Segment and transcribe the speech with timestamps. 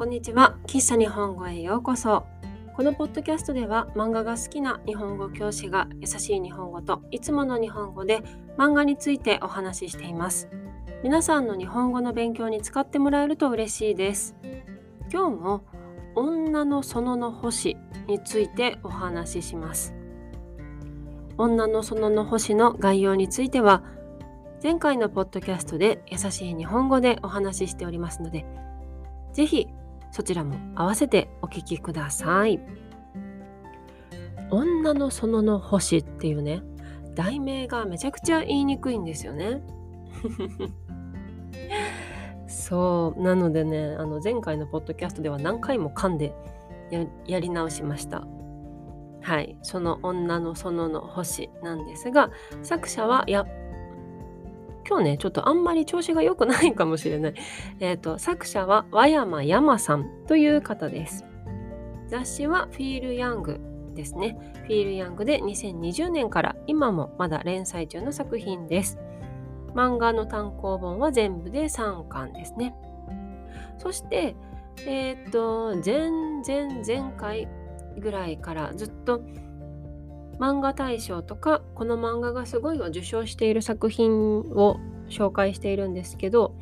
[0.00, 0.56] こんにちは。
[0.66, 2.24] 喫茶日本語へようこそ。
[2.74, 8.22] このポッドキャストでは漫画が好きな日本語教師が優しい日本語といつもの日本語で
[8.56, 10.48] 漫画についてお話ししています。
[11.02, 14.34] 皆さんの日本語の勉強に使ってもらえると嬉しいです。
[15.12, 15.64] 今日も
[16.14, 17.76] 女の園の星
[18.06, 19.92] についてお話しします。
[21.36, 23.82] 女の園の星の概要については
[24.62, 28.46] 前回のポッドキャストで優しい日本語でお話ししておりますので
[29.34, 29.68] ぜひ
[30.10, 32.60] そちらも合わせてお聞きください。
[34.50, 36.62] 女の園の星っていうね、
[37.14, 39.62] 題名がめちゃくちゃ言いにくいんですよね。
[42.48, 46.34] そう、なのでね、あの前回のポッドキャストでは何回も噛んで
[47.26, 48.26] やり直しました。
[49.22, 52.30] はい、その女の園の星なんですが、
[52.62, 53.46] 作者はや
[54.90, 57.34] 今日ね、ちょっとあんまり調子が良くないかもしれない。
[57.78, 61.24] え、ー、と、作者は和山山さんという方です。
[62.08, 63.60] 雑誌はフィール・ヤング
[63.94, 64.36] ですね。
[64.64, 68.98] フィール・ヤングで2020年から今もまだ連載中の作品です。
[69.76, 72.74] 漫画の単行本は全部で3巻ですね。
[73.78, 74.34] そして、
[74.88, 77.46] えっ、ー、と、前々前回
[77.96, 79.22] ぐらいからずっと
[80.40, 84.10] 漫画大賞とかこの漫画がすごいを受賞している作品
[84.40, 86.54] を紹介しているんですけど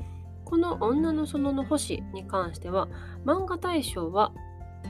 [0.45, 2.89] この「女の園の星」に関しては
[3.25, 4.33] 漫画大賞は、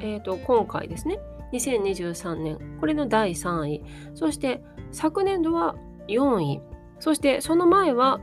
[0.01, 1.21] えーと、今回ですね。
[1.53, 3.85] 2023年これの第3位。
[4.15, 5.77] そして昨年度は
[6.09, 6.63] 4位。
[6.99, 8.21] そしてその前は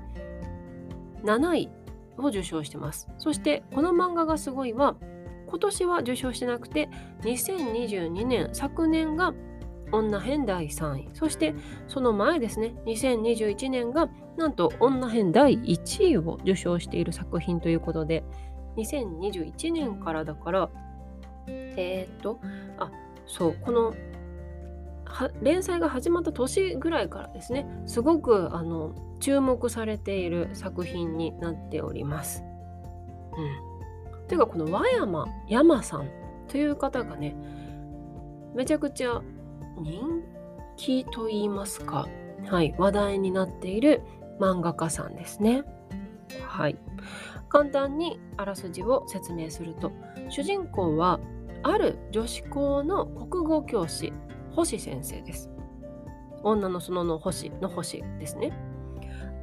[1.23, 1.69] 7位
[2.17, 3.07] を受賞してます。
[3.17, 4.95] そしてこの漫画がすごいは
[5.47, 6.89] 今年は受賞してなくて
[7.21, 9.33] 2022年昨年が
[9.95, 11.09] 女編第3位。
[11.13, 11.53] そして
[11.87, 12.75] その前ですね。
[12.85, 18.23] 2021年がなんと女編第1位を受賞している作品ということで。
[18.77, 20.69] 2021年からだから
[21.47, 22.39] えー、っと
[22.77, 22.91] あ
[23.25, 23.93] そうこの
[25.41, 27.65] 連載が始まった年ぐらいからですね。
[27.85, 32.43] すごくあの注目されている作品になっております。
[33.37, 36.09] うん、ていうかこの和山山さん
[36.47, 37.35] という方がね
[38.55, 39.21] めちゃくちゃ
[39.77, 40.23] 人
[40.77, 42.07] 気と言いますか、
[42.47, 44.01] はい、話題になっている
[44.39, 45.63] 漫画家さんですね。
[46.47, 46.77] はい。
[47.49, 49.91] 簡単にあらすじを説明すると、
[50.29, 51.19] 主人公は
[51.63, 54.11] ある女子校の国語教師、
[54.51, 55.49] 星先生です。
[56.43, 58.51] 女の園の星の星ですね。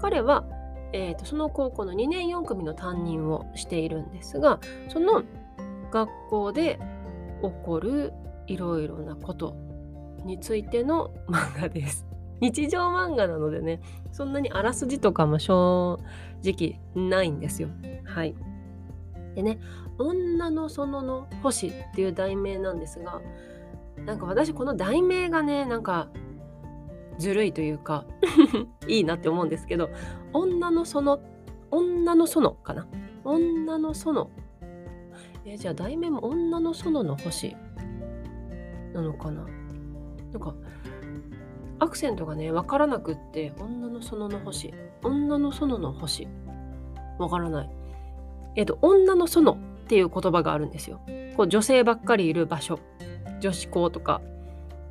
[0.00, 0.44] 彼は、
[0.92, 5.22] えーと、その高校の2年4組の担任をしているんですが、その
[5.90, 6.78] 学校で
[7.42, 8.12] 起こる
[8.46, 9.56] いろいろなこと
[10.24, 12.06] についての漫画です。
[12.40, 16.00] 日常漫画なのでね、そんなにあらすじとかも正
[16.44, 17.68] 直ないんですよ。
[18.04, 18.34] はい。
[19.34, 19.58] でね、
[19.98, 23.20] 女の園の星っていう題名なんですが、
[24.04, 26.08] なんか私この題名がね、なんか
[27.18, 28.04] ずるいというか
[28.88, 29.90] いいなって思うんですけど、
[30.32, 31.20] 女の園、
[31.70, 32.86] 女の園かな？
[33.24, 34.28] 女の園。
[35.44, 37.56] えじゃあ題名も女の園の星
[38.92, 39.46] なのかな？
[40.32, 40.54] なんか
[41.78, 44.72] アクセントがね分からなくって女の園の星。
[45.02, 46.28] 女の園の星。
[47.18, 47.70] 分からない。
[48.56, 49.56] えっ、と女の園っ
[49.88, 51.00] ていう言葉があるんですよ。
[51.36, 52.78] こう女性ばっかりいる場所。
[53.40, 54.20] 女子校とか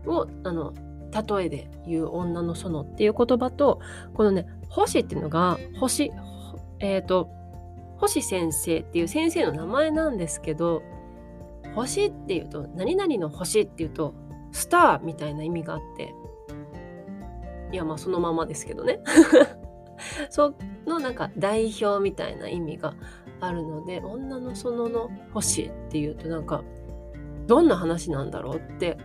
[0.05, 0.73] をあの
[1.11, 3.79] 例えで言う女の園っていう言葉と
[4.13, 6.11] このね星っていうのが星
[6.79, 7.29] えっ、ー、と
[7.97, 10.81] 星先生っていう先生の名前なんですけど
[11.75, 14.13] 星っていうと何々の星っていうと
[14.51, 16.13] スターみたいな意味があって
[17.71, 18.99] いやまあそのままですけどね
[20.29, 20.53] そ
[20.85, 22.93] のなんか代表みたいな意味が
[23.39, 26.63] あるので女の園の星っていうとなんか
[27.47, 28.97] どんな話なんだろうって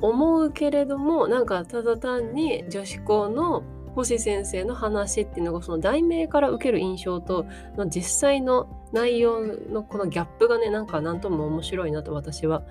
[0.00, 3.62] 思うけれどもなんかただ単に女子校の
[3.94, 7.46] 星先生の話っていうのがその題名から受ける印象と
[7.88, 12.62] 実際の内容のこのギャップがねなんか何とも面白いなと私は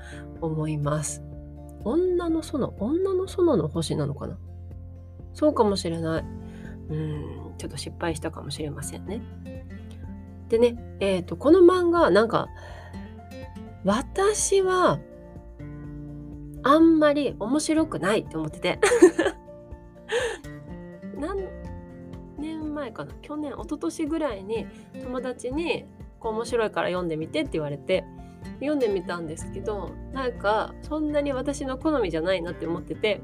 [0.42, 1.24] 思います。
[1.84, 4.38] 女の園女の園の星なのかな？
[5.34, 6.24] そうかもしれない。
[6.90, 9.22] うんちょっと失敗したかもしれませんね。
[10.50, 12.50] でねえっ、ー、とこの漫画なんか
[13.84, 15.00] 私は
[16.64, 18.80] あんまり面白くないって思ってて。
[21.18, 21.48] 何
[22.38, 23.14] 年前かな？
[23.22, 24.66] 去年一昨年ぐらいに
[25.02, 25.86] 友達に
[26.20, 28.04] こう面白いから読んでみてって言われて。
[28.56, 33.22] 読んでみたんですけどなんかそんなに私の好みじゃないなって思ってて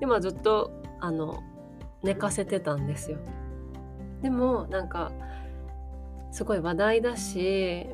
[0.00, 1.42] 今ずっとあの
[2.02, 3.18] 寝かせてたんですよ。
[4.22, 5.12] でもなんか
[6.30, 7.86] すごい話題だし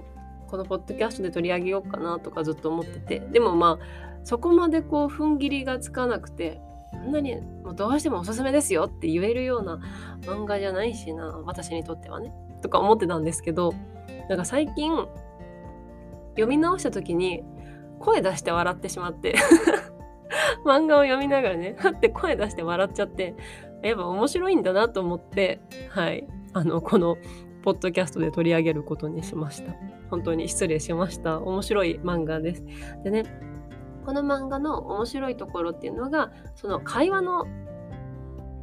[0.46, 6.60] このポッドキャストで取り上げようかなとかずっと思っててでもまあそこまでこう踏ん切りがつかなくて
[6.90, 9.80] こんなにもうどうしてもおすすめですよって言えるような
[10.22, 12.32] 漫画じゃないしな私にとってはね
[12.62, 13.72] とか思ってたんですけど
[14.28, 14.92] なんか最近
[16.30, 17.42] 読み直した時に
[17.98, 19.34] 声出して笑ってしまって
[20.64, 23.34] 漫画を読みながらねはって声出して笑っちゃって
[23.82, 25.60] やっぱ面白いんだなと思って
[25.90, 26.26] はい。
[26.52, 27.16] あのこの
[27.62, 29.72] ポッドキャストで取り上げることにしました。
[30.10, 31.40] 本当に失礼しました。
[31.40, 32.64] 面白い漫画です。
[33.04, 33.24] でね
[34.04, 37.46] この漫画の面白いところっていうのがその会話の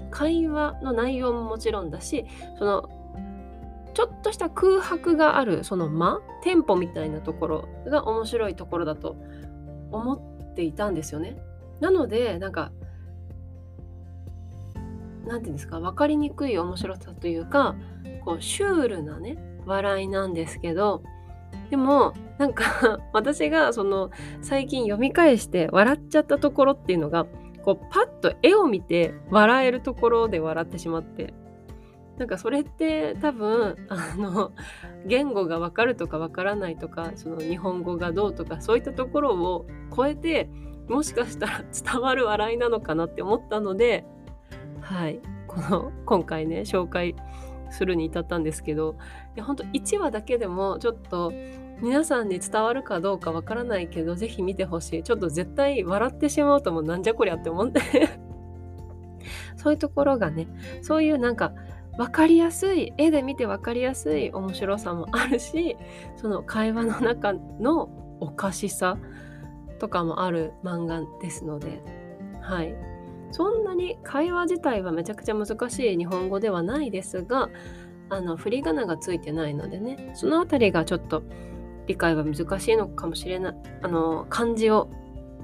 [0.09, 2.25] 会話の内容ももちろんだし
[2.57, 2.89] その
[3.97, 9.17] ちょっとした空白があるその間テンポみたいなところが面白いところだと
[9.91, 11.35] 思っていたんですよね。
[11.79, 12.71] なのでなんか
[15.25, 17.75] 何て言うんですか分かりにくい面白さというか
[18.23, 19.35] こうシュールなね
[19.65, 21.01] 笑いなんですけど
[21.71, 24.11] でもなんか 私がその
[24.43, 27.25] 最近読み返して笑っちゃったところっていうのが
[27.63, 31.33] こうパッと絵を見て笑えるところで笑ってしまって
[32.17, 34.51] なんかそれって多分あの
[35.05, 40.49] 言語がわかるとかわからないとかその日本語がどうとかそういったところを超えて
[40.87, 44.05] もしかしたら伝わる笑いなのかなって思ったので
[44.81, 45.19] はい。
[45.47, 47.15] この今回ね紹介
[47.71, 48.95] するに至ったんですけど
[49.35, 51.33] いや本当1話だけでもちょっと
[51.81, 55.03] 皆さんに伝わるかどうかわからないけど是非見てほしい。
[55.03, 57.81] ちょっと絶対笑ってしまうともうなんじゃこりゃって思って。
[59.57, 60.47] そういうところがね
[60.81, 61.53] そういうなんか
[61.97, 65.77] 分かりやすい絵で見て分かりやすい面白さもあるし
[66.15, 67.89] その会話の中の
[68.19, 68.97] おかしさ
[69.79, 71.81] とかもある漫画ですので
[72.41, 72.97] はい。
[73.31, 77.49] そんなに会話自体はめちゃくちゃ難しい日本語ではないですが
[78.09, 81.23] あの振り仮名がついてないのでねその辺りがちょっと
[81.87, 84.89] 理解は難しいのかもしれないあの漢字を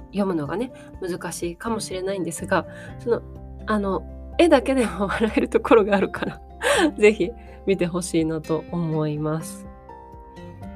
[0.08, 2.66] 読むのがね難しいかもしれないんですが
[2.98, 3.22] その
[3.66, 4.02] あの
[4.38, 6.40] 絵だけでも笑えるところがあるから
[6.98, 7.32] 是非
[7.66, 9.66] 見てほしいなと思います。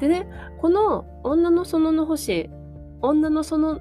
[0.00, 2.50] でねこの「女の園の星」
[3.02, 3.81] 女の園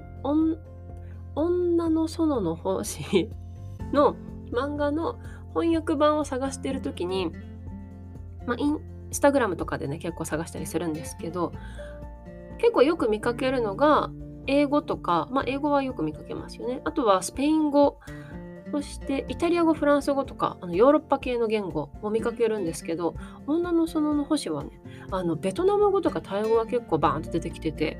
[1.34, 3.30] 女の園の星
[3.92, 4.16] の
[4.52, 5.18] 漫画の
[5.54, 7.32] 翻訳版を探してる時に、
[8.46, 8.80] まあ、イン
[9.10, 11.52] スタグラムとかでね結構探したりするんですけど
[12.58, 14.10] 結構よく見かけるのが
[14.46, 17.98] 英語とか、まあ、英語はよく見かけますよねあとはスペイン語
[18.70, 23.14] そしてイタリア語フランス語とかあのヨーロッパ系の言語も見かけるんですけど
[23.46, 24.80] 女の園の星はね
[25.10, 27.98] あのベトナム語とかタイ語は結構バーンと出てきてて、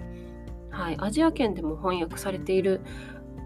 [0.70, 2.82] はい、アジア圏でも翻訳されている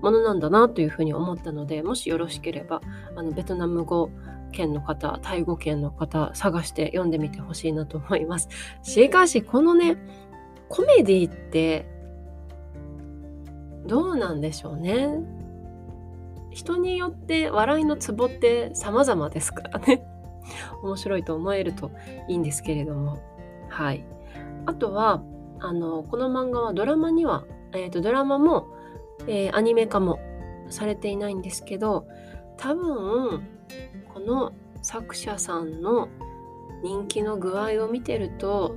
[0.02, 2.80] ものなんだなというふうに思ったのでもしよろしければ
[3.16, 4.10] あのベトナム語
[4.50, 8.48] 圏の方タイ語圏の方探して読んでみてほしいなと思います。
[8.82, 9.96] しかしこのね
[10.69, 11.86] コメディって
[13.86, 15.42] どうなんでしょうね。
[16.52, 20.04] 人によって笑いのツボって様々ですからね。
[20.82, 21.90] 面白いと思えると
[22.28, 23.19] いいんですけれども。
[23.69, 24.04] はい。
[24.66, 25.22] あとは
[25.60, 28.66] あのこの漫画はドラマには、えーと、ドラマも
[29.26, 30.19] えー、アニメ化も
[30.69, 32.06] されていないんですけど
[32.56, 33.46] 多分
[34.12, 34.52] この
[34.82, 36.08] 作者さんの
[36.82, 38.77] 人気の具合を見てると、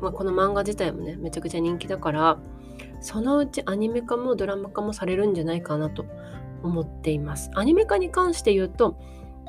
[0.00, 2.38] まあ、この漫画自体もねめちゃくちゃ人気だから
[3.00, 6.04] そのうちアニメ化もドラマ化もされるんじゃないかなと
[6.66, 7.50] 思っています。
[7.54, 8.98] アニメ化に関して言うと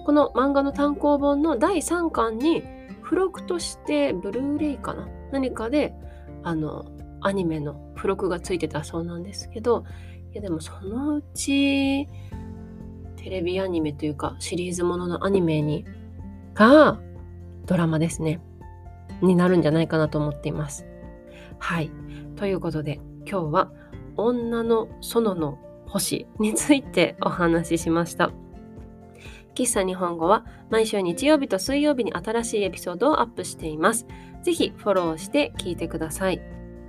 [0.05, 2.63] この漫画の単行本の第3巻に
[3.03, 5.07] 付録としてブルーレイかな？
[5.31, 5.93] 何かで
[6.43, 6.85] あの
[7.21, 9.83] アニメの付録がついてたそうなんですけど
[10.31, 12.07] いやでもそのうち
[13.15, 15.85] テレビアニメというかシリーズもののアニメに
[16.53, 16.99] が
[17.65, 18.39] ドラマですね。
[19.21, 20.85] になるんじゃないかなと思っています。
[21.57, 21.91] はい。
[22.35, 23.71] ということで今日は
[24.15, 25.57] 女の園の
[25.87, 28.31] 星についてお話ししました
[29.57, 34.05] 喫茶日本語は毎週日曜日と水曜日に新しいエピソードをアップしています。
[34.43, 36.39] ぜひフォローして聞いてください。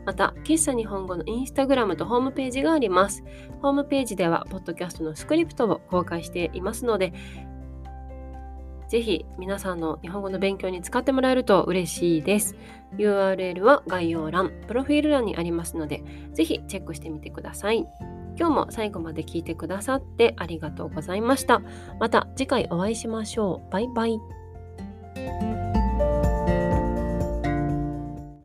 [0.04, 3.24] また、喫茶日本語のインスタグラムとホームページがあります。
[3.62, 7.12] ホームページでは、ポッドキャストのスクリプトを公開していますので、
[8.88, 12.54] ぜひ皆さんの日本語の勉強に使ってもらえると嬉しいです。
[12.96, 16.02] URL は概要欄、プロフィール欄にありますので、
[16.32, 17.86] ぜひチェックしてみてください。
[18.38, 21.60] 今日も最後まで聞いてくださってありがとうございました。
[21.98, 23.72] また次回お会いしましょう。
[23.72, 24.20] バイバイ。